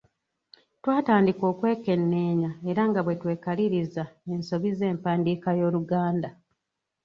Twatandika 0.81 1.43
okwekenneenya 1.51 2.51
era 2.69 2.81
nga 2.89 2.99
bwe 3.03 3.15
twekaliriza 3.21 4.03
ensobi 4.33 4.69
z’empandiika 4.77 5.49
y’Oluganda. 5.59 6.29